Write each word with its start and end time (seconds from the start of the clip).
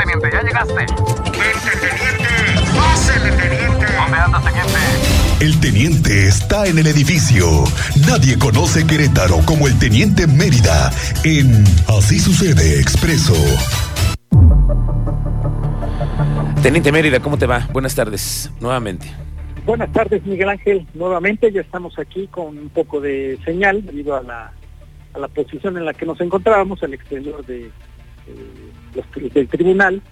teniente, 0.00 0.30
ya 0.32 0.42
llegaste. 0.42 0.74
¡Vente, 0.74 1.72
teniente! 1.80 2.76
¡Pásele, 2.76 3.30
teniente! 3.32 3.86
¿Dónde 3.96 4.16
anda, 4.16 4.40
teniente? 4.40 4.78
El 5.40 5.60
teniente 5.60 6.26
está 6.26 6.66
en 6.66 6.78
el 6.78 6.86
edificio. 6.86 7.46
Nadie 8.06 8.38
conoce 8.38 8.86
Querétaro 8.86 9.38
como 9.44 9.66
el 9.66 9.78
teniente 9.78 10.26
Mérida 10.26 10.90
en 11.24 11.64
Así 11.88 12.18
sucede 12.18 12.80
expreso. 12.80 13.34
Teniente 16.62 16.92
Mérida, 16.92 17.20
¿cómo 17.20 17.38
te 17.38 17.46
va? 17.46 17.68
Buenas 17.72 17.94
tardes, 17.94 18.50
nuevamente. 18.60 19.06
Buenas 19.64 19.90
tardes, 19.92 20.24
Miguel 20.24 20.48
Ángel. 20.48 20.86
Nuevamente 20.94 21.50
ya 21.52 21.60
estamos 21.60 21.98
aquí 21.98 22.26
con 22.28 22.58
un 22.58 22.68
poco 22.70 23.00
de 23.00 23.38
señal 23.44 23.84
debido 23.84 24.16
a 24.16 24.22
la, 24.22 24.52
a 25.14 25.18
la 25.18 25.28
posición 25.28 25.76
en 25.76 25.84
la 25.84 25.94
que 25.94 26.06
nos 26.06 26.20
encontrábamos 26.20 26.82
al 26.82 26.94
exterior 26.94 27.44
de, 27.46 27.66
eh, 27.66 28.69
los- 28.94 29.32
del 29.32 29.48
tribunal, 29.48 30.02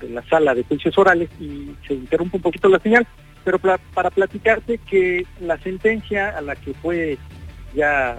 de 0.00 0.08
la 0.10 0.22
sala 0.28 0.54
de 0.54 0.62
juicios 0.64 0.96
orales 0.96 1.28
y 1.40 1.70
se 1.86 1.94
interrumpe 1.94 2.36
un 2.36 2.42
poquito 2.42 2.68
la 2.68 2.78
señal, 2.78 3.06
pero 3.44 3.58
para 3.58 4.10
platicarte 4.10 4.78
que 4.78 5.26
la 5.40 5.58
sentencia 5.58 6.30
a 6.36 6.40
la 6.40 6.56
que 6.56 6.74
fue 6.74 7.18
ya 7.74 8.18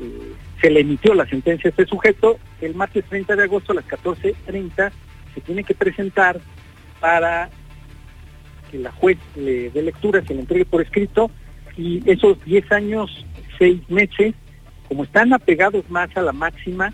eh, 0.00 0.32
se 0.60 0.70
le 0.70 0.80
emitió 0.80 1.14
la 1.14 1.26
sentencia 1.26 1.68
a 1.68 1.70
este 1.70 1.86
sujeto, 1.86 2.38
el 2.60 2.74
martes 2.74 3.04
30 3.06 3.36
de 3.36 3.44
agosto 3.44 3.72
a 3.72 3.76
las 3.76 3.86
14.30 3.86 4.92
se 5.34 5.40
tiene 5.40 5.64
que 5.64 5.74
presentar 5.74 6.40
para 7.00 7.48
que 8.70 8.78
la 8.78 8.90
juez 8.92 9.18
le 9.36 9.70
dé 9.70 9.82
lectura, 9.82 10.22
se 10.26 10.34
le 10.34 10.40
entregue 10.40 10.64
por 10.64 10.82
escrito, 10.82 11.30
y 11.76 12.02
esos 12.10 12.42
10 12.44 12.70
años, 12.72 13.24
6 13.58 13.88
meses, 13.88 14.34
como 14.88 15.04
están 15.04 15.32
apegados 15.32 15.88
más 15.90 16.16
a 16.16 16.22
la 16.22 16.32
máxima, 16.32 16.92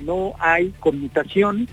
no 0.00 0.34
hay 0.38 0.72
conmutación, 0.80 1.68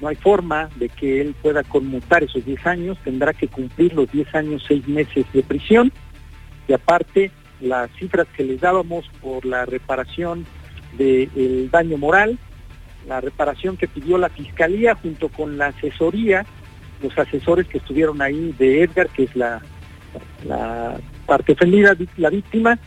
no 0.00 0.08
hay 0.08 0.16
forma 0.16 0.68
de 0.76 0.88
que 0.88 1.20
él 1.20 1.34
pueda 1.42 1.62
conmutar 1.64 2.22
esos 2.22 2.44
10 2.44 2.66
años, 2.66 2.98
tendrá 3.04 3.32
que 3.32 3.48
cumplir 3.48 3.94
los 3.94 4.10
10 4.10 4.34
años, 4.34 4.64
6 4.68 4.88
meses 4.88 5.26
de 5.32 5.42
prisión, 5.42 5.92
y 6.66 6.72
aparte 6.72 7.30
las 7.60 7.90
cifras 7.98 8.28
que 8.36 8.44
les 8.44 8.60
dábamos 8.60 9.08
por 9.20 9.44
la 9.44 9.66
reparación 9.66 10.46
del 10.96 11.70
daño 11.70 11.98
moral, 11.98 12.38
la 13.06 13.20
reparación 13.20 13.76
que 13.76 13.88
pidió 13.88 14.18
la 14.18 14.28
Fiscalía 14.28 14.94
junto 14.94 15.28
con 15.28 15.58
la 15.58 15.68
asesoría, 15.68 16.44
los 17.02 17.16
asesores 17.18 17.66
que 17.66 17.78
estuvieron 17.78 18.20
ahí 18.22 18.54
de 18.58 18.82
Edgar, 18.82 19.08
que 19.08 19.24
es 19.24 19.36
la, 19.36 19.62
la 20.44 21.00
parte 21.26 21.52
ofendida, 21.52 21.96
la 22.16 22.30
víctima, 22.30 22.78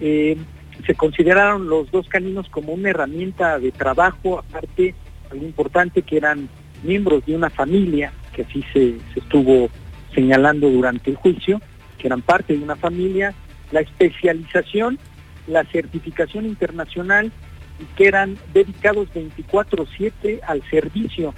eh, 0.00 0.36
se 0.84 0.94
consideraron 0.94 1.68
los 1.68 1.90
dos 1.90 2.08
caninos 2.08 2.48
como 2.48 2.72
una 2.72 2.90
herramienta 2.90 3.58
de 3.58 3.72
trabajo, 3.72 4.38
aparte, 4.38 4.94
algo 5.30 5.44
importante, 5.44 6.02
que 6.02 6.16
eran 6.16 6.48
miembros 6.82 7.24
de 7.26 7.34
una 7.34 7.50
familia, 7.50 8.12
que 8.34 8.42
así 8.42 8.62
se, 8.72 8.96
se 9.14 9.20
estuvo 9.20 9.70
señalando 10.14 10.68
durante 10.68 11.10
el 11.10 11.16
juicio, 11.16 11.60
que 11.98 12.08
eran 12.08 12.22
parte 12.22 12.56
de 12.56 12.62
una 12.62 12.76
familia, 12.76 13.34
la 13.72 13.80
especialización, 13.80 14.98
la 15.46 15.64
certificación 15.64 16.46
internacional 16.46 17.32
y 17.80 17.84
que 17.96 18.08
eran 18.08 18.38
dedicados 18.52 19.08
24/7 19.14 20.40
al 20.46 20.62
servicio, 20.70 21.34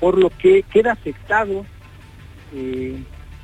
por 0.00 0.18
lo 0.18 0.30
que 0.30 0.62
queda 0.64 0.92
afectado 0.92 1.64
eh, 2.54 2.96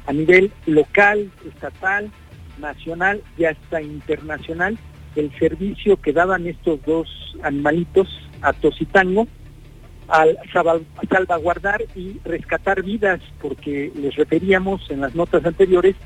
a 0.07 0.13
nivel 0.13 0.53
local, 0.67 1.31
estatal, 1.47 2.11
nacional 2.59 3.23
y 3.37 3.45
hasta 3.45 3.83
internacional 3.83 4.79
el 5.17 5.31
servicio 5.39 5.97
que 6.01 6.13
daban 6.13 6.47
estos 6.47 6.85
dos 6.85 7.09
animalitos, 7.43 8.09
Atos 8.43 8.81
y 8.81 8.87
Tango, 8.87 9.27
al 10.09 10.37
salva- 10.53 10.81
salvaguardar 11.09 11.83
y 11.95 12.19
rescatar 12.25 12.83
vidas, 12.83 13.21
porque 13.41 13.91
les 13.97 14.15
referíamos 14.17 14.91
en 14.91 15.01
las 15.01 15.15
notas 15.15 15.45
anteriores 15.47 15.97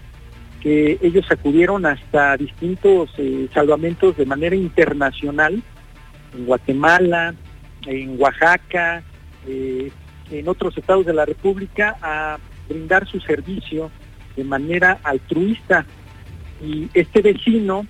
que 0.60 0.98
ellos 1.02 1.24
acudieron 1.30 1.86
hasta 1.86 2.36
distintos 2.36 3.10
eh, 3.18 3.48
salvamentos 3.54 4.16
de 4.16 4.26
manera 4.26 4.56
internacional, 4.56 5.62
en 6.36 6.46
Guatemala, 6.46 7.34
en 7.86 8.20
Oaxaca, 8.20 9.02
eh, 9.46 9.90
en 10.30 10.48
otros 10.48 10.76
estados 10.76 11.06
de 11.06 11.14
la 11.14 11.24
República, 11.24 11.96
a 12.02 12.38
brindar 12.68 13.06
su 13.08 13.18
servicio 13.20 13.90
de 14.36 14.44
manera 14.44 14.98
altruista. 15.02 15.86
Y 16.62 16.88
este 16.92 17.22
vecino 17.22 17.86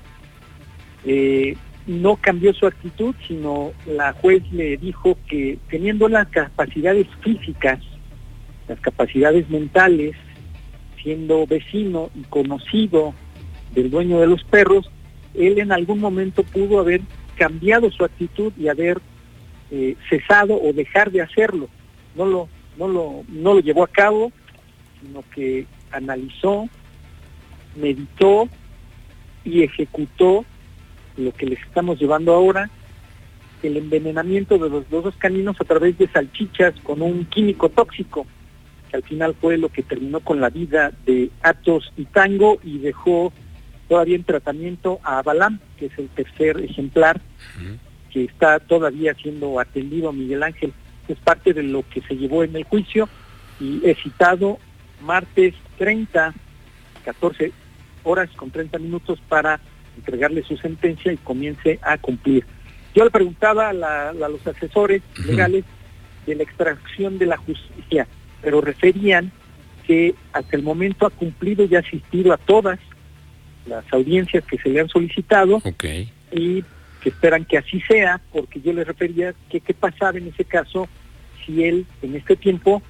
eh, 1.04 1.56
no 1.86 2.16
cambió 2.16 2.52
su 2.52 2.66
actitud, 2.66 3.14
sino 3.26 3.72
la 3.86 4.12
juez 4.12 4.42
le 4.52 4.76
dijo 4.76 5.16
que 5.28 5.58
teniendo 5.70 6.08
las 6.08 6.28
capacidades 6.28 7.06
físicas, 7.22 7.80
las 8.68 8.78
capacidades 8.80 9.48
mentales, 9.48 10.14
siendo 11.02 11.46
vecino 11.46 12.10
y 12.14 12.22
conocido 12.24 13.14
del 13.74 13.90
dueño 13.90 14.20
de 14.20 14.26
los 14.26 14.44
perros, 14.44 14.90
él 15.34 15.58
en 15.58 15.72
algún 15.72 16.00
momento 16.00 16.42
pudo 16.42 16.80
haber 16.80 17.00
cambiado 17.36 17.90
su 17.90 18.04
actitud 18.04 18.52
y 18.58 18.68
haber 18.68 19.00
eh, 19.70 19.96
cesado 20.10 20.60
o 20.60 20.72
dejar 20.72 21.10
de 21.10 21.22
hacerlo. 21.22 21.68
No 22.14 22.26
lo, 22.26 22.48
no 22.76 22.88
lo, 22.88 23.24
no 23.28 23.54
lo 23.54 23.60
llevó 23.60 23.84
a 23.84 23.88
cabo, 23.88 24.32
sino 25.00 25.22
que 25.34 25.66
analizó, 25.90 26.68
meditó 27.76 28.48
y 29.44 29.62
ejecutó 29.62 30.44
lo 31.18 31.32
que 31.32 31.46
les 31.46 31.60
estamos 31.60 31.98
llevando 31.98 32.32
ahora, 32.32 32.70
el 33.62 33.76
envenenamiento 33.76 34.56
de 34.58 34.70
los 34.70 34.88
dos 34.88 35.14
caninos 35.16 35.60
a 35.60 35.64
través 35.64 35.98
de 35.98 36.08
salchichas 36.08 36.74
con 36.82 37.02
un 37.02 37.24
químico 37.26 37.68
tóxico, 37.68 38.26
que 38.90 38.96
al 38.96 39.02
final 39.02 39.34
fue 39.40 39.58
lo 39.58 39.68
que 39.68 39.82
terminó 39.82 40.20
con 40.20 40.40
la 40.40 40.48
vida 40.48 40.92
de 41.04 41.30
Atos 41.42 41.92
y 41.96 42.04
Tango 42.06 42.58
y 42.62 42.78
dejó 42.78 43.32
todavía 43.88 44.16
en 44.16 44.24
tratamiento 44.24 45.00
a 45.02 45.22
Balam, 45.22 45.58
que 45.78 45.86
es 45.86 45.98
el 45.98 46.08
tercer 46.08 46.60
ejemplar 46.60 47.20
que 48.10 48.24
está 48.24 48.58
todavía 48.60 49.14
siendo 49.14 49.60
atendido 49.60 50.12
Miguel 50.12 50.42
Ángel. 50.42 50.72
Es 51.08 51.18
parte 51.18 51.52
de 51.52 51.62
lo 51.62 51.84
que 51.88 52.00
se 52.02 52.16
llevó 52.16 52.44
en 52.44 52.54
el 52.54 52.64
juicio 52.64 53.08
y 53.60 53.80
he 53.84 53.94
citado 53.94 54.58
martes 55.02 55.54
30, 55.78 56.34
14 57.04 57.52
horas 58.04 58.30
con 58.36 58.50
30 58.50 58.78
minutos 58.78 59.20
para 59.28 59.60
entregarle 59.96 60.42
su 60.42 60.56
sentencia 60.56 61.12
y 61.12 61.16
comience 61.16 61.78
a 61.82 61.98
cumplir. 61.98 62.44
Yo 62.94 63.04
le 63.04 63.10
preguntaba 63.10 63.68
a, 63.68 63.72
la- 63.72 64.10
a 64.10 64.12
los 64.14 64.46
asesores 64.46 65.02
legales 65.26 65.64
de 66.26 66.34
la 66.34 66.42
extracción 66.42 67.18
de 67.18 67.26
la 67.26 67.36
justicia, 67.36 68.06
pero 68.42 68.60
referían 68.60 69.30
que 69.86 70.14
hasta 70.32 70.56
el 70.56 70.62
momento 70.62 71.06
ha 71.06 71.10
cumplido 71.10 71.64
y 71.64 71.74
ha 71.74 71.78
asistido 71.80 72.32
a 72.32 72.36
todas 72.36 72.78
las 73.66 73.84
audiencias 73.92 74.44
que 74.44 74.58
se 74.58 74.68
le 74.68 74.80
han 74.80 74.88
solicitado 74.88 75.60
y 76.32 76.62
que 77.02 77.08
esperan 77.10 77.44
que 77.44 77.56
así 77.58 77.80
sea, 77.82 78.20
porque 78.32 78.60
yo 78.60 78.72
les 78.72 78.86
refería 78.86 79.34
que 79.50 79.60
qué 79.60 79.72
pasaba 79.74 80.18
en 80.18 80.28
ese 80.28 80.44
caso 80.44 80.88
si 81.46 81.64
él 81.64 81.86
en 82.02 82.16
este 82.16 82.36
tiempo, 82.36 82.82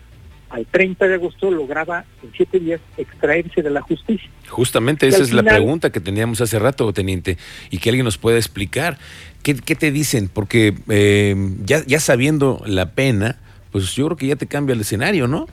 al 0.50 0.66
30 0.66 1.09
de 1.09 1.14
agosto, 1.14 1.50
lograba 1.50 2.04
en 2.22 2.32
siete 2.32 2.59
días 2.59 2.81
extraerse 2.97 3.62
de 3.62 3.70
la 3.70 3.82
justicia. 3.82 4.31
Justamente 4.48 5.06
Y 5.06 5.10
esa 5.10 5.22
es 5.22 5.32
la 5.32 5.42
pregunta 5.42 5.91
que 5.91 6.00
teníamos 6.00 6.41
hace 6.41 6.59
rato, 6.59 6.92
teniente, 6.92 7.36
y 7.70 7.78
que 7.78 7.91
alguien 7.91 8.04
nos 8.04 8.19
pueda 8.19 8.38
explicar. 8.38 8.98
¿Qué, 9.42 9.54
qué 9.54 9.75
te 9.75 9.91
dicen? 9.91 10.28
Porque 10.28 10.75
eh, 10.88 11.37
ya, 11.64 11.84
ya 11.87 12.00
sabiendo 12.00 12.62
la 12.66 12.92
pena, 12.92 13.38
pues 13.70 13.94
yo 13.94 14.06
creo 14.06 14.16
que 14.16 14.26
ya 14.26 14.37
te 14.37 14.47
cambia 14.47 14.75
el 14.75 14.81
escenario, 14.81 15.28
¿no? 15.28 15.47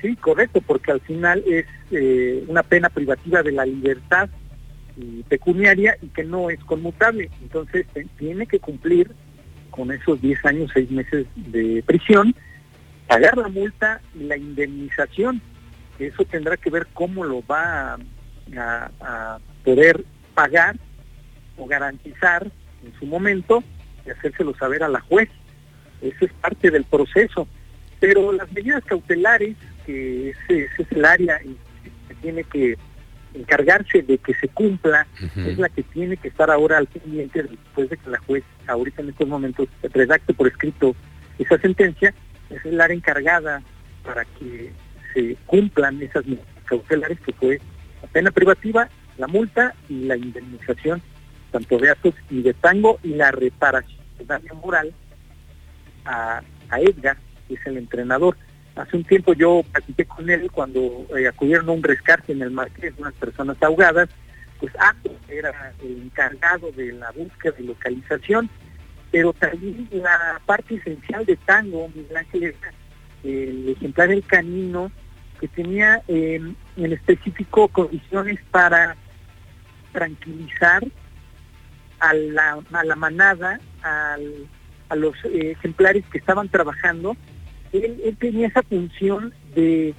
Sí, 0.00 0.14
correcto, 0.16 0.60
porque 0.60 0.92
al 0.92 1.00
final 1.00 1.42
es 1.46 1.66
eh, 1.90 2.44
una 2.46 2.62
pena 2.62 2.88
privativa 2.88 3.42
de 3.42 3.52
la 3.52 3.64
libertad 3.64 4.28
y 4.96 5.22
pecuniaria 5.24 5.96
y 6.02 6.08
que 6.08 6.24
no 6.24 6.50
es 6.50 6.60
conmutable. 6.60 7.30
Entonces 7.42 7.86
tiene 8.18 8.46
que 8.46 8.60
cumplir 8.60 9.10
con 9.70 9.90
esos 9.90 10.20
10 10.20 10.44
años, 10.44 10.70
6 10.74 10.90
meses 10.90 11.26
de 11.36 11.82
prisión, 11.86 12.34
pagar 13.08 13.36
la 13.38 13.48
multa 13.48 14.00
y 14.14 14.24
la 14.24 14.36
indemnización. 14.36 15.40
Eso 15.98 16.24
tendrá 16.24 16.56
que 16.56 16.70
ver 16.70 16.86
cómo 16.92 17.24
lo 17.24 17.44
va 17.46 17.94
a, 17.94 17.98
a- 18.56 18.90
a 19.00 19.38
poder 19.64 20.04
pagar 20.34 20.76
o 21.56 21.66
garantizar 21.66 22.44
en 22.84 22.92
su 22.98 23.06
momento 23.06 23.64
y 24.06 24.10
hacérselo 24.10 24.54
saber 24.56 24.82
a 24.84 24.88
la 24.88 25.00
juez. 25.00 25.28
Eso 26.00 26.24
es 26.26 26.32
parte 26.34 26.70
del 26.70 26.84
proceso. 26.84 27.48
Pero 27.98 28.32
las 28.32 28.50
medidas 28.52 28.84
cautelares, 28.84 29.56
que 29.84 30.30
ese, 30.30 30.64
ese 30.66 30.82
es 30.82 30.92
el 30.92 31.04
área 31.04 31.40
y 31.42 31.56
que 32.06 32.14
tiene 32.22 32.44
que 32.44 32.76
encargarse 33.34 34.02
de 34.02 34.18
que 34.18 34.34
se 34.34 34.48
cumpla, 34.48 35.06
es 35.36 35.58
la 35.58 35.68
que 35.68 35.82
tiene 35.82 36.16
que 36.16 36.28
estar 36.28 36.50
ahora 36.50 36.78
al 36.78 36.86
pendiente 36.86 37.42
después 37.42 37.90
de 37.90 37.96
que 37.96 38.10
la 38.10 38.18
juez 38.18 38.44
ahorita 38.68 39.02
en 39.02 39.08
estos 39.10 39.28
momentos 39.28 39.68
redacte 39.92 40.32
por 40.32 40.46
escrito 40.46 40.94
esa 41.38 41.58
sentencia, 41.58 42.14
es 42.50 42.64
el 42.64 42.80
área 42.80 42.96
encargada 42.96 43.62
para 44.04 44.24
que 44.24 44.72
se 45.14 45.36
cumplan 45.46 46.02
esas 46.02 46.26
medidas 46.26 46.46
cautelares 46.64 47.18
que 47.20 47.32
fue 47.32 47.60
la 48.02 48.08
pena 48.08 48.30
privativa, 48.30 48.88
la 49.16 49.26
multa 49.26 49.74
y 49.88 50.04
la 50.04 50.16
indemnización 50.16 51.02
tanto 51.50 51.78
de 51.78 51.90
actos 51.90 52.14
y 52.30 52.42
de 52.42 52.54
tango 52.54 52.98
y 53.02 53.14
la 53.14 53.30
reparación 53.30 54.00
de 54.18 54.24
daño 54.24 54.54
moral 54.54 54.92
a, 56.04 56.42
a 56.68 56.80
Edgar 56.80 57.16
es 57.48 57.58
el 57.66 57.78
entrenador. 57.78 58.36
Hace 58.76 58.96
un 58.96 59.04
tiempo 59.04 59.32
yo 59.32 59.62
platiqué 59.72 60.04
con 60.04 60.28
él 60.30 60.50
cuando 60.52 61.06
eh, 61.16 61.26
acudieron 61.26 61.68
a 61.68 61.72
un 61.72 61.82
rescate 61.82 62.32
en 62.32 62.42
el 62.42 62.50
Marqués, 62.50 62.94
unas 62.98 63.14
personas 63.14 63.56
ahogadas, 63.60 64.08
pues 64.60 64.72
Atos 64.78 65.12
era 65.28 65.72
el 65.82 66.02
encargado 66.02 66.70
de 66.72 66.92
la 66.92 67.10
búsqueda 67.10 67.54
y 67.58 67.64
localización, 67.64 68.48
pero 69.10 69.32
también 69.32 69.88
la 69.90 70.40
parte 70.44 70.76
esencial 70.76 71.24
de 71.24 71.36
Tango, 71.36 71.88
Miguel 71.94 72.16
Ángel, 72.16 72.42
era 72.44 72.72
el 73.24 73.68
ejemplar 73.70 74.08
del 74.08 74.24
canino 74.24 74.90
que 75.40 75.48
tenía 75.48 76.02
eh, 76.08 76.40
en 76.76 76.92
específico 76.92 77.68
condiciones 77.68 78.38
para 78.50 78.96
tranquilizar 79.92 80.84
a 82.00 82.14
la, 82.14 82.58
a 82.72 82.84
la 82.84 82.96
manada, 82.96 83.60
al, 83.82 84.46
a 84.88 84.96
los 84.96 85.14
eh, 85.24 85.52
ejemplares 85.52 86.04
que 86.10 86.18
estaban 86.18 86.48
trabajando, 86.48 87.16
él, 87.72 88.16
tenía 88.18 88.48
esa 88.48 88.62
función 88.62 89.34
de, 89.54 89.94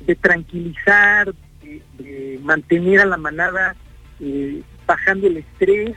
de 0.00 0.14
tranquilizar, 0.16 1.32
de, 1.62 2.40
mantener 2.42 3.00
a 3.00 3.06
la 3.06 3.16
manada 3.16 3.74
eh, 4.20 4.62
bajando 4.86 5.26
el 5.26 5.38
estrés, 5.38 5.96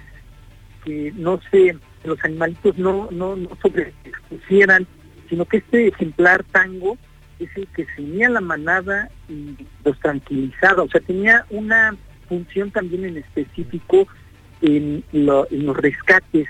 que 0.86 1.12
no 1.16 1.40
se, 1.52 1.78
los 2.04 2.24
animalitos 2.24 2.78
no, 2.78 3.10
no, 3.12 3.36
no 3.36 3.50
sobrepusieran, 3.62 4.88
sino 5.30 5.46
que 5.46 5.58
este 5.58 5.88
ejemplar 5.88 6.44
tango 6.52 6.98
es 7.40 7.50
el 7.56 7.68
que 7.68 7.86
se 7.96 8.02
unía 8.02 8.30
la 8.30 8.42
manada 8.42 9.10
y 9.30 9.56
los 9.84 10.00
tranquilizaba, 10.00 10.84
o 10.84 10.90
sea, 10.90 11.02
tenía 11.02 11.46
una 11.50 11.96
función 12.28 12.72
también 12.72 13.06
en 13.06 13.18
específico 13.18 14.08
en, 14.62 15.04
lo- 15.12 15.48
en 15.52 15.66
los 15.66 15.78
rescates 15.78 16.48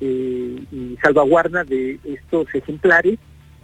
eh, 0.00 0.56
y 0.72 0.96
salvaguarda 1.02 1.64
de 1.64 1.98
estos 2.04 2.52
ejemplares. 2.54 3.18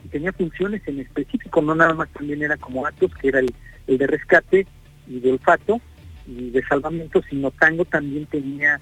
Y 0.05 0.09
tenía 0.09 0.33
funciones 0.33 0.81
en 0.87 1.01
específico, 1.01 1.61
no 1.61 1.75
nada 1.75 1.93
más 1.95 2.09
también 2.11 2.43
era 2.43 2.57
como 2.57 2.87
Atos, 2.87 3.11
que 3.17 3.29
era 3.29 3.41
el, 3.41 3.53
el 3.87 3.99
de 3.99 4.07
rescate 4.07 4.67
y 5.09 5.21
de 5.21 5.33
olfato 5.33 5.81
y 6.27 6.51
de 6.51 6.63
salvamento, 6.67 7.21
sino 7.29 7.51
Tango 7.51 7.85
también 7.85 8.27
tenía 8.27 8.81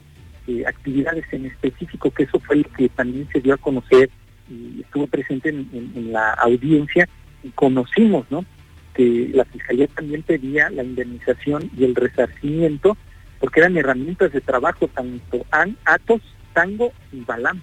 eh, 0.48 0.64
actividades 0.66 1.24
en 1.32 1.46
específico, 1.46 2.10
que 2.10 2.24
eso 2.24 2.40
fue 2.40 2.56
lo 2.56 2.64
que 2.70 2.88
también 2.88 3.28
se 3.32 3.40
dio 3.40 3.54
a 3.54 3.58
conocer 3.58 4.10
y 4.50 4.80
estuvo 4.80 5.06
presente 5.06 5.50
en, 5.50 6.12
la 6.12 6.32
audiencia 6.32 7.08
y 7.42 7.50
conocimos, 7.50 8.26
¿no? 8.30 8.44
Que 8.94 9.30
la 9.32 9.44
Fiscalía 9.44 9.86
también 9.88 10.22
pedía 10.22 10.70
la 10.70 10.82
indemnización 10.82 11.70
y 11.76 11.84
el 11.84 11.94
resarcimiento 11.94 12.96
porque 13.38 13.60
eran 13.60 13.76
herramientas 13.76 14.32
de 14.32 14.40
trabajo 14.40 14.88
tanto 14.88 15.44
An, 15.50 15.76
Atos, 15.84 16.22
Tango 16.54 16.92
y 17.12 17.20
Balam. 17.20 17.60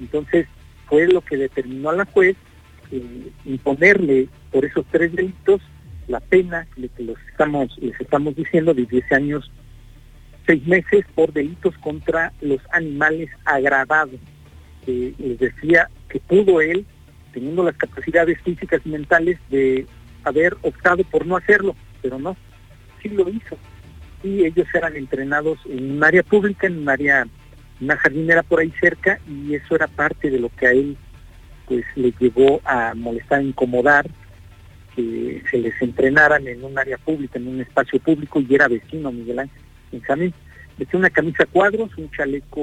Entonces 0.00 0.46
fue 0.86 1.06
lo 1.06 1.20
que 1.20 1.36
determinó 1.36 1.90
a 1.90 1.96
la 1.96 2.04
juez 2.04 2.36
eh, 2.90 3.30
imponerle 3.44 4.28
por 4.50 4.64
esos 4.64 4.84
tres 4.90 5.14
delitos 5.14 5.62
la 6.08 6.20
pena 6.20 6.66
que 6.74 7.04
los 7.04 7.18
estamos, 7.30 7.76
les 7.78 7.98
estamos 8.00 8.34
diciendo 8.34 8.74
de 8.74 8.86
10 8.86 9.12
años, 9.12 9.50
6 10.48 10.66
meses 10.66 11.04
por 11.14 11.32
delitos 11.32 11.78
contra 11.78 12.32
los 12.40 12.60
animales 12.72 13.30
agravados. 13.44 14.18
Eh, 14.88 15.14
les 15.18 15.38
decía 15.38 15.88
que 16.08 16.18
pudo 16.18 16.60
él, 16.60 16.84
teniendo 17.32 17.62
las 17.62 17.76
capacidades 17.76 18.40
físicas 18.42 18.80
y 18.84 18.88
mentales, 18.88 19.38
de 19.48 19.86
haber 20.24 20.56
optado 20.62 21.04
por 21.04 21.24
no 21.24 21.36
hacerlo, 21.36 21.76
pero 22.02 22.18
no, 22.18 22.36
sí 23.00 23.10
lo 23.10 23.28
hizo 23.28 23.56
y 24.22 24.44
ellos 24.44 24.66
eran 24.74 24.96
entrenados 24.96 25.58
en 25.66 25.92
un 25.92 26.04
área 26.04 26.22
pública, 26.22 26.66
en 26.66 26.78
un 26.78 26.88
área, 26.88 27.26
una 27.80 27.96
jardinera 27.96 28.42
por 28.42 28.60
ahí 28.60 28.72
cerca, 28.80 29.20
y 29.28 29.54
eso 29.54 29.76
era 29.76 29.86
parte 29.86 30.30
de 30.30 30.40
lo 30.40 30.48
que 30.50 30.66
a 30.66 30.72
él 30.72 30.96
pues 31.66 31.84
le 31.96 32.12
llevó 32.18 32.60
a 32.64 32.94
molestar, 32.94 33.42
incomodar, 33.42 34.08
que 34.96 35.42
se 35.50 35.58
les 35.58 35.80
entrenaran 35.82 36.48
en 36.48 36.64
un 36.64 36.78
área 36.78 36.96
pública, 36.96 37.38
en 37.38 37.46
un 37.46 37.60
espacio 37.60 38.00
público, 38.00 38.40
y 38.40 38.54
era 38.54 38.68
vecino 38.68 39.12
Miguel 39.12 39.40
Ángel 39.40 39.67
Benjamín. 39.92 40.34
Vestía 40.76 40.98
una 40.98 41.10
camisa 41.10 41.44
cuadros, 41.46 41.90
un 41.96 42.10
chaleco 42.10 42.60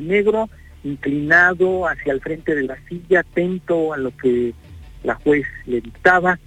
negro, 0.00 0.48
inclinado 0.84 1.88
hacia 1.88 2.12
el 2.12 2.20
frente 2.20 2.54
de 2.54 2.62
la 2.62 2.76
silla, 2.88 3.20
atento 3.20 3.92
a 3.92 3.96
lo 3.96 4.16
que 4.16 4.54
la 5.02 5.14
juez 5.16 5.46
le 5.66 5.80
dictaba, 5.80 6.38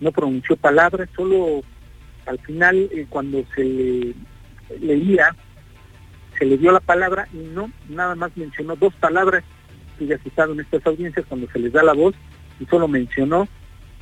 no 0.00 0.12
pronunció 0.12 0.56
palabras, 0.56 1.08
solo 1.14 1.62
al 2.26 2.38
final 2.40 2.88
eh, 2.92 3.06
cuando 3.08 3.44
se 3.54 3.64
le 3.64 4.14
leía, 4.80 5.34
se 6.38 6.44
le 6.44 6.56
dio 6.56 6.72
la 6.72 6.80
palabra 6.80 7.28
y 7.32 7.38
no, 7.38 7.70
nada 7.88 8.14
más 8.14 8.36
mencionó 8.36 8.76
dos 8.76 8.94
palabras 8.94 9.44
que 9.98 10.06
ya 10.06 10.18
citado 10.18 10.52
en 10.52 10.60
estas 10.60 10.84
audiencias 10.86 11.26
cuando 11.28 11.48
se 11.50 11.58
les 11.58 11.72
da 11.72 11.82
la 11.82 11.92
voz 11.92 12.14
y 12.58 12.66
solo 12.66 12.88
mencionó, 12.88 13.46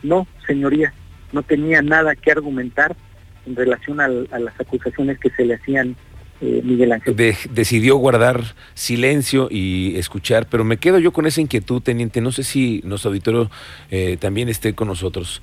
no, 0.02 0.26
señoría, 0.46 0.92
no 1.32 1.42
tenía 1.42 1.82
nada 1.82 2.14
que 2.14 2.30
argumentar 2.30 2.96
en 3.46 3.56
relación 3.56 4.00
al- 4.00 4.28
a, 4.30 4.38
las 4.38 4.58
acusaciones 4.60 5.18
que 5.18 5.30
se 5.30 5.44
le 5.44 5.54
hacían 5.54 5.96
eh, 6.40 6.60
Miguel 6.64 6.92
Ángel. 6.92 7.14
De- 7.14 7.36
decidió 7.50 7.96
guardar 7.96 8.42
silencio 8.74 9.48
y 9.50 9.96
escuchar, 9.96 10.46
pero 10.50 10.64
me 10.64 10.76
quedo 10.76 10.98
yo 10.98 11.12
con 11.12 11.26
esa 11.26 11.40
inquietud, 11.40 11.80
teniente. 11.82 12.20
No 12.20 12.32
sé 12.32 12.42
si 12.42 12.80
nuestro 12.84 13.10
auditorio 13.10 13.50
eh, 13.90 14.16
también 14.18 14.48
esté 14.48 14.74
con 14.74 14.88
nosotros. 14.88 15.40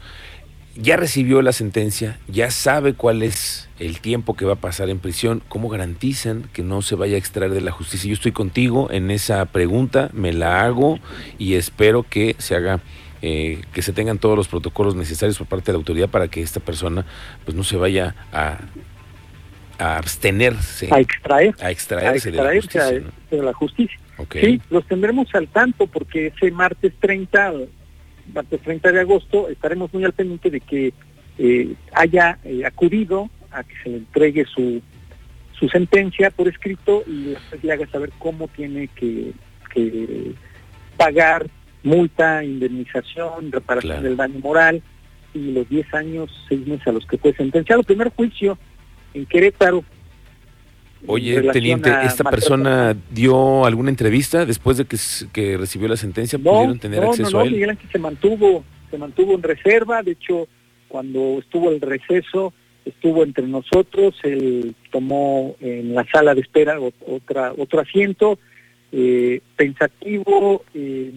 Ya 0.76 0.96
recibió 0.96 1.42
la 1.42 1.52
sentencia, 1.52 2.20
ya 2.30 2.52
sabe 2.52 2.94
cuál 2.94 3.22
es 3.24 3.68
el 3.80 4.00
tiempo 4.00 4.36
que 4.36 4.46
va 4.46 4.54
a 4.54 4.62
pasar 4.62 4.90
en 4.90 5.00
prisión. 5.00 5.42
¿Cómo 5.50 5.68
garantizan 5.68 6.44
que 6.54 6.64
no 6.64 6.82
se 6.82 6.96
vaya 6.96 7.16
a 7.16 7.18
extraer 7.18 7.52
de 7.52 7.60
la 7.62 7.72
justicia? 7.72 8.08
Yo 8.08 8.14
estoy 8.14 8.32
contigo 8.32 8.90
en 8.92 9.12
esa 9.12 9.44
pregunta, 9.46 10.10
me 10.14 10.32
la 10.32 10.64
hago 10.64 11.00
y 11.38 11.56
espero 11.56 12.04
que 12.04 12.36
se 12.38 12.56
haga. 12.56 12.80
Eh, 13.22 13.62
que 13.74 13.82
se 13.82 13.94
tengan 13.94 14.18
todos 14.18 14.38
los 14.38 14.48
protocolos 14.48 14.96
necesarios 14.96 15.38
por 15.38 15.48
parte 15.48 15.68
de 15.68 15.74
la 15.74 15.80
autoridad 15.80 16.10
para 16.10 16.28
que 16.28 16.42
esta 16.42 16.60
persona 16.60 17.06
pues 17.46 17.56
no 17.56 17.64
se 17.64 17.78
vaya 17.78 18.16
a, 18.32 18.60
a 19.78 19.98
abstenerse 19.98 20.88
A 20.92 21.00
extraer, 21.00 21.56
a 21.62 21.68
a 21.68 21.72
extraerse 21.72 22.32
de 22.32 22.38
la 22.38 22.54
extraerse 22.54 22.62
justicia. 22.80 23.08
a- 23.08 23.12
¿no? 23.32 23.38
de 23.38 23.44
la 23.44 23.54
justicia. 23.54 24.00
Ok. 24.18 24.36
Sí, 24.42 24.62
los 24.70 24.86
tendremos 24.86 25.34
al 25.34 25.48
tanto 25.48 25.88
porque 25.88 26.28
ese 26.28 26.52
martes 26.52 26.94
30, 27.00 27.54
martes 28.34 28.62
30 28.62 28.92
de 28.92 29.00
agosto, 29.00 29.48
estaremos 29.50 29.94
muy 29.94 30.04
al 30.04 30.14
pendiente 30.14 30.50
de 30.50 30.60
que 30.60 30.94
eh, 31.38 31.74
haya 31.94 32.38
eh, 32.44 32.66
acudido 32.66 33.30
a 33.52 33.64
que 33.64 33.74
se 33.82 33.90
le 33.90 33.98
entregue 33.98 34.46
su, 34.46 34.82
su 35.58 35.70
sentencia 35.70 36.30
por 36.32 36.48
escrito 36.50 37.04
y 37.08 37.30
después 37.32 37.64
le 37.64 37.72
haga 37.72 37.88
saber 37.88 38.12
cómo 38.20 38.48
tiene 38.50 38.90
que, 38.90 39.32
que 39.74 40.34
pagar 40.98 41.48
multa, 41.84 42.44
indemnización, 42.44 43.52
reparación 43.52 43.92
Claro. 43.94 44.04
del 44.08 44.18
daño 44.18 44.40
moral 44.40 44.82
y 45.34 45.52
los 45.52 45.70
10 45.70 45.94
años, 45.94 46.46
6 46.50 46.68
meses 46.68 46.88
a 46.88 46.92
los 46.92 47.06
que 47.06 47.18
fue 47.18 47.34
sentenciado. 47.34 47.84
Primer 47.84 48.10
juicio 48.10 48.58
en 49.14 49.26
Querétaro. 49.26 49.84
en 51.02 51.06
Oye, 51.08 51.36
relación 51.36 51.54
teniente, 51.54 51.90
a 51.92 52.04
¿esta 52.04 52.30
persona 52.30 52.96
dio 53.10 53.66
alguna 53.66 53.90
entrevista 53.90 54.46
después 54.46 54.78
de 54.78 54.86
que, 54.86 54.98
que 55.32 55.58
recibió 55.58 55.88
la 55.88 55.96
sentencia? 55.98 56.38
No, 56.38 56.52
¿Pudieron 56.52 56.80
tener 56.80 57.02
no, 57.02 57.10
acceso 57.12 57.32
no, 57.32 57.38
a 57.38 57.42
no, 57.42 57.46
él? 57.48 57.54
Miguel 57.54 57.70
Ángel 57.72 57.90
se 57.92 58.00
mantuvo, 58.00 58.64
se 58.92 58.98
mantuvo 58.98 59.34
en 59.36 59.44
reserva, 59.44 60.04
de 60.04 60.12
hecho, 60.12 60.48
cuando 60.90 61.38
estuvo 61.40 61.70
el 61.70 61.80
receso, 61.80 62.52
estuvo 62.84 63.24
entre 63.24 63.46
nosotros, 63.48 64.16
él 64.24 64.76
tomó 64.92 65.56
en 65.62 65.94
la 65.94 66.06
sala 66.12 66.34
de 66.34 66.42
espera 66.42 66.78
otra, 67.06 67.54
otro 67.58 67.80
asiento, 67.82 68.40
eh, 68.92 69.42
pensativo, 69.56 70.64
eh, 70.74 71.12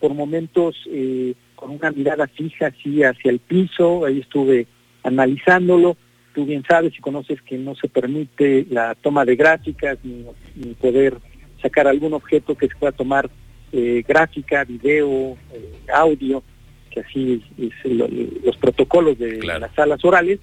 por 0.00 0.14
momentos 0.14 0.76
eh, 0.90 1.34
con 1.54 1.70
una 1.70 1.90
mirada 1.90 2.26
fija 2.28 2.66
así 2.68 3.02
hacia 3.02 3.30
el 3.30 3.38
piso, 3.40 4.04
ahí 4.04 4.20
estuve 4.20 4.66
analizándolo, 5.02 5.96
tú 6.34 6.44
bien 6.46 6.62
sabes 6.68 6.92
y 6.96 7.00
conoces 7.00 7.40
que 7.42 7.56
no 7.58 7.74
se 7.74 7.88
permite 7.88 8.66
la 8.70 8.94
toma 8.94 9.24
de 9.24 9.36
gráficas 9.36 9.98
ni, 10.04 10.24
ni 10.54 10.74
poder 10.74 11.16
sacar 11.60 11.88
algún 11.88 12.12
objeto 12.14 12.54
que 12.56 12.68
se 12.68 12.76
pueda 12.76 12.92
tomar 12.92 13.28
eh, 13.72 14.04
gráfica, 14.06 14.64
video, 14.64 15.36
eh, 15.52 15.72
audio, 15.92 16.42
que 16.90 17.00
así 17.00 17.42
es 17.58 17.72
lo- 17.92 18.08
los 18.44 18.56
protocolos 18.56 19.18
de 19.18 19.38
Claro. 19.40 19.60
las 19.60 19.74
salas 19.74 20.04
orales, 20.04 20.38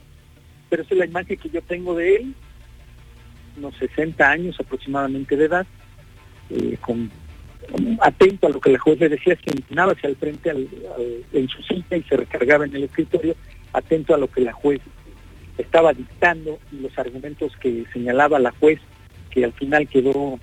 pero 0.69 0.83
esa 0.83 0.93
es 0.93 0.99
la 0.99 1.05
imagen 1.05 1.37
que 1.37 1.49
yo 1.49 1.61
tengo 1.61 1.95
de 1.95 2.15
él, 2.17 2.33
unos 3.57 3.75
60 3.77 4.29
años 4.29 4.59
aproximadamente 4.59 5.37
de 5.37 5.45
edad, 5.45 5.65
eh, 6.49 6.77
con 6.81 7.09
atento 8.01 8.47
a 8.47 8.49
lo 8.49 8.59
que 8.59 8.71
la 8.71 8.79
juez 8.79 8.99
le 8.99 9.09
decía, 9.09 9.35
se 9.35 9.51
inclinaba 9.51 9.93
hacia 9.93 10.09
el 10.09 10.15
frente 10.15 10.51
en 10.51 11.47
su 11.49 11.61
silla 11.63 11.97
y 11.97 12.03
se 12.03 12.17
recargaba 12.17 12.65
en 12.65 12.75
el 12.75 12.83
escritorio, 12.83 13.35
atento 13.73 14.13
a 14.13 14.17
lo 14.17 14.27
que 14.27 14.41
la 14.41 14.53
juez 14.53 14.81
estaba 15.57 15.93
dictando 15.93 16.59
y 16.71 16.77
los 16.77 16.97
argumentos 16.97 17.55
que 17.57 17.85
señalaba 17.93 18.39
la 18.39 18.51
juez, 18.51 18.79
que 19.29 19.45
al 19.45 19.53
final 19.53 19.87
quedó 19.87 20.39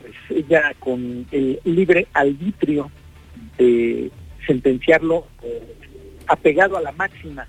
pues, 0.00 0.14
ella 0.30 0.74
con 0.78 1.26
el 1.30 1.60
libre 1.64 2.06
arbitrio 2.12 2.90
de 3.58 4.10
sentenciarlo 4.46 5.26
eh, 5.42 5.62
apegado 6.26 6.76
a 6.76 6.80
la 6.80 6.92
máxima, 6.92 7.46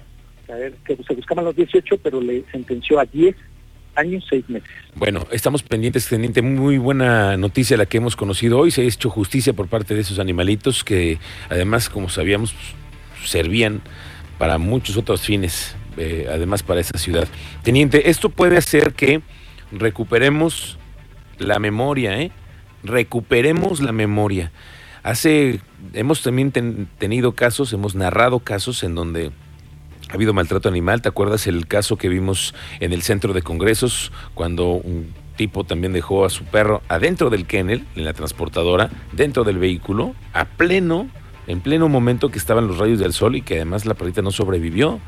a 0.48 0.56
ver, 0.56 0.74
que 0.86 0.96
se 0.96 1.14
buscaban 1.14 1.46
los 1.46 1.56
18, 1.56 1.98
pero 1.98 2.22
le 2.22 2.44
sentenció 2.52 3.00
a 3.00 3.06
10 3.06 3.36
años, 3.96 4.26
seis 4.30 4.48
meses. 4.50 4.70
Bueno, 4.96 5.26
estamos 5.32 5.64
pendientes, 5.64 6.08
teniente. 6.08 6.42
Muy 6.42 6.78
buena 6.78 7.38
noticia 7.38 7.78
la 7.78 7.86
que 7.86 7.98
hemos 7.98 8.16
conocido 8.16 8.60
hoy. 8.60 8.72
Se 8.72 8.82
ha 8.82 8.84
hecho 8.86 9.10
justicia 9.10 9.54
por 9.54 9.68
parte 9.68 9.96
de 9.96 10.02
esos 10.02 10.20
animalitos 10.20 10.84
que, 10.84 11.20
además, 11.50 11.90
como 11.90 12.10
sabíamos, 12.10 12.54
servían 13.26 13.82
para 14.38 14.58
muchos 14.58 14.98
otros 14.98 15.22
fines, 15.22 15.76
eh, 15.98 16.28
además 16.32 16.62
para 16.64 16.82
esa 16.82 16.98
ciudad. 16.98 17.28
Teniente, 17.64 18.10
esto 18.10 18.30
puede 18.30 18.58
hacer 18.58 18.94
que 18.94 19.22
recuperemos 19.72 20.78
la 21.38 21.60
memoria, 21.60 22.20
¿eh? 22.22 22.32
Recuperemos 22.84 23.80
la 23.82 23.92
memoria. 23.92 24.52
Hace, 25.04 25.60
hemos 25.94 26.22
también 26.22 26.52
ten- 26.52 26.88
tenido 26.98 27.34
casos, 27.34 27.74
hemos 27.74 27.96
narrado 27.96 28.40
casos 28.40 28.84
en 28.84 28.96
donde 28.96 29.32
ha 30.10 30.14
habido 30.14 30.34
maltrato 30.34 30.70
animal. 30.70 31.02
¿Te 31.02 31.10
acuerdas 31.10 31.48
el 31.48 31.68
caso 31.68 31.98
que 31.98 32.10
vimos 32.10 32.54
en 32.80 32.94
el 32.94 33.02
centro 33.02 33.34
de 33.34 33.42
congresos 33.42 34.12
cuando 34.34 34.70
un 34.70 35.14
tipo 35.36 35.64
también 35.64 35.94
dejó 35.94 36.26
a 36.26 36.30
su 36.30 36.46
perro 36.46 36.82
adentro 36.88 37.30
del 37.30 37.46
kennel, 37.46 37.86
en 37.96 38.06
la 38.06 38.14
transportadora, 38.14 38.90
dentro 39.12 39.44
del 39.44 39.58
vehículo, 39.58 40.16
a 40.34 40.46
pleno, 40.46 41.08
en 41.48 41.62
pleno 41.62 41.90
momento 41.90 42.30
que 42.30 42.38
estaban 42.38 42.68
los 42.68 42.78
rayos 42.78 43.00
del 43.00 43.14
sol 43.14 43.36
y 43.36 43.42
que 43.42 43.56
además 43.56 43.86
la 43.86 43.94
perrita 43.94 44.22
no 44.22 44.32
sobrevivió? 44.32 45.00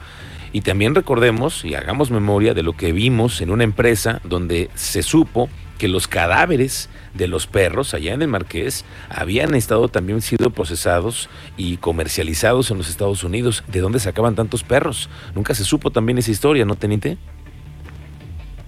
Y 0.53 0.61
también 0.61 0.95
recordemos 0.95 1.65
y 1.65 1.75
hagamos 1.75 2.09
memoria 2.09 2.53
de 2.53 2.63
lo 2.63 2.73
que 2.73 2.91
vimos 2.91 3.41
en 3.41 3.51
una 3.51 3.63
empresa 3.63 4.21
donde 4.23 4.69
se 4.75 5.03
supo 5.03 5.49
que 5.77 5.87
los 5.87 6.07
cadáveres 6.07 6.89
de 7.13 7.27
los 7.27 7.47
perros 7.47 7.93
allá 7.93 8.13
en 8.13 8.21
el 8.21 8.27
Marqués 8.27 8.85
habían 9.09 9.55
estado 9.55 9.87
también 9.87 10.21
sido 10.21 10.49
procesados 10.49 11.29
y 11.55 11.77
comercializados 11.77 12.71
en 12.71 12.77
los 12.77 12.89
Estados 12.89 13.23
Unidos. 13.23 13.63
¿De 13.67 13.79
dónde 13.79 13.99
sacaban 13.99 14.35
tantos 14.35 14.63
perros? 14.63 15.09
Nunca 15.35 15.53
se 15.53 15.63
supo 15.63 15.91
también 15.91 16.17
esa 16.17 16.31
historia, 16.31 16.65
¿no, 16.65 16.75
teniente? 16.75 17.17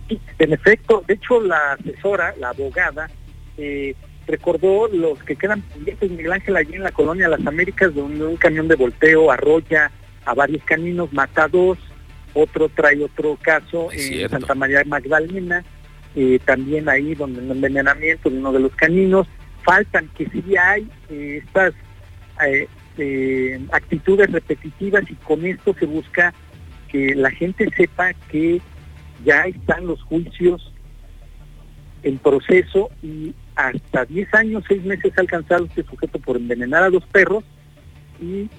Sí, 0.08 0.20
en 0.40 0.54
efecto, 0.54 1.04
de 1.08 1.16
hecho 1.16 1.42
la 1.42 1.74
asesora, 1.74 2.34
la 2.40 2.50
abogada, 2.50 3.10
eh, 3.58 3.96
recordó 4.28 4.88
los 4.88 5.22
que 5.24 5.36
quedan 5.36 5.62
pendientes, 5.62 6.10
Miguel 6.10 6.34
Ángel, 6.34 6.56
allí 6.56 6.76
en 6.76 6.84
la 6.84 6.92
colonia 6.92 7.28
Las 7.28 7.46
Américas, 7.46 7.94
donde 7.94 8.26
un 8.26 8.38
camión 8.38 8.68
de 8.68 8.76
volteo 8.76 9.32
arrolla 9.32 9.92
a 10.26 10.34
varios 10.34 10.64
caninos, 10.64 11.12
mata 11.12 11.44
a 11.44 11.48
dos, 11.48 11.78
otro 12.34 12.70
trae 12.70 13.04
otro 13.04 13.38
caso 13.42 13.92
Es 13.92 14.06
en 14.06 14.14
cierto. 14.14 14.38
Santa 14.38 14.56
María 14.56 14.84
Magdalena, 14.86 15.64
eh, 16.16 16.40
también 16.46 16.90
ahí 16.90 17.16
donde 17.16 17.42
un 17.42 17.52
envenenamiento 17.52 18.30
de 18.30 18.38
uno 18.38 18.52
de 18.52 18.60
los 18.60 18.76
caninos. 18.76 19.28
Faltan 19.64 20.08
que 20.18 20.26
sí 20.30 20.56
hay 20.58 20.88
eh, 21.10 21.42
estas 21.44 21.74
eh, 22.98 23.60
actitudes 23.72 24.32
repetitivas 24.32 25.04
y 25.10 25.16
con 25.16 25.46
esto 25.46 25.76
se 25.80 25.86
busca 25.86 26.34
que 26.88 27.14
la 27.16 27.30
gente 27.32 27.70
sepa 27.76 28.14
que 28.32 28.62
ya 29.24 29.44
están 29.44 29.86
los 29.86 30.02
juicios 30.04 30.74
en 32.04 32.18
proceso 32.18 32.90
y 33.04 33.34
hasta 33.56 34.06
10 34.06 34.34
años, 34.34 34.64
6 34.68 34.84
meses 34.86 35.12
ha 35.18 35.22
alcanzado 35.22 35.66
este 35.66 35.84
sujeto 35.84 36.18
por 36.20 36.38
envenenar 36.38 36.84
a 36.84 36.90
los 36.90 37.06
perros 37.08 37.44
y 38.22 38.50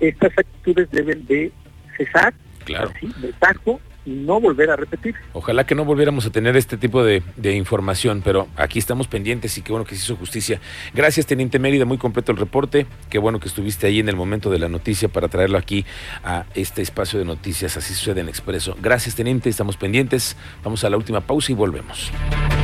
estas 0.00 0.32
actitudes 0.38 0.90
deben 0.90 1.26
de 1.26 1.52
cesar, 1.96 2.32
Claro. 2.64 2.90
así, 2.94 3.12
de 3.20 3.32
tajo 3.34 3.80
no 4.08 4.40
volver 4.40 4.70
a 4.70 4.76
repetir. 4.76 5.14
Ojalá 5.32 5.64
que 5.66 5.74
no 5.74 5.84
volviéramos 5.84 6.26
a 6.26 6.30
tener 6.30 6.56
este 6.56 6.76
tipo 6.76 7.04
de, 7.04 7.22
de 7.36 7.54
información, 7.54 8.22
pero 8.24 8.48
aquí 8.56 8.78
estamos 8.78 9.06
pendientes 9.08 9.56
y 9.58 9.62
qué 9.62 9.72
bueno 9.72 9.84
que 9.84 9.94
se 9.94 10.02
hizo 10.02 10.16
justicia. 10.16 10.60
Gracias, 10.94 11.26
Teniente 11.26 11.58
Mérida, 11.58 11.84
muy 11.84 11.98
completo 11.98 12.32
el 12.32 12.38
reporte. 12.38 12.86
Qué 13.10 13.18
bueno 13.18 13.40
que 13.40 13.48
estuviste 13.48 13.86
ahí 13.86 14.00
en 14.00 14.08
el 14.08 14.16
momento 14.16 14.50
de 14.50 14.58
la 14.58 14.68
noticia 14.68 15.08
para 15.08 15.28
traerlo 15.28 15.58
aquí 15.58 15.84
a 16.24 16.46
este 16.54 16.82
espacio 16.82 17.18
de 17.18 17.24
noticias. 17.24 17.76
Así 17.76 17.94
sucede 17.94 18.20
en 18.20 18.28
Expreso. 18.28 18.76
Gracias, 18.80 19.14
Teniente, 19.14 19.48
estamos 19.48 19.76
pendientes. 19.76 20.36
Vamos 20.64 20.84
a 20.84 20.90
la 20.90 20.96
última 20.96 21.20
pausa 21.20 21.52
y 21.52 21.54
volvemos. 21.54 22.10